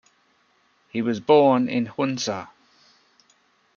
He 0.89 1.03
was 1.03 1.19
born 1.19 1.69
in 1.69 1.85
Hunza. 1.85 2.49